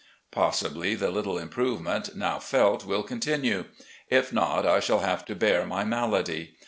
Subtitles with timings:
[0.31, 3.65] Possibly the little improvement now felt will continue.
[4.09, 6.57] If not, I shall have to bear my malady.